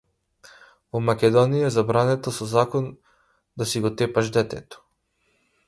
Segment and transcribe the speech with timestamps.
[0.95, 2.89] Во Македонија е забрането со закон
[3.63, 4.85] да си го тепаш детето.